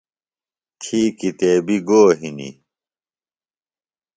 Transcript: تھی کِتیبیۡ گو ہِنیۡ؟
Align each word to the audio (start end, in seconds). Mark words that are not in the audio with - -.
تھی 0.81 0.99
کِتیبیۡ 1.19 1.81
گو 1.87 2.01
ہِنیۡ؟ 2.19 2.55